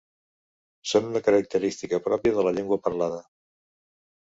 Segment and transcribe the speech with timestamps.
[0.91, 3.23] Són una característica pròpia de la llengua parlada.